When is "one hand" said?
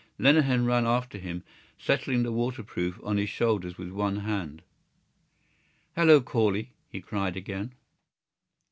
3.91-4.63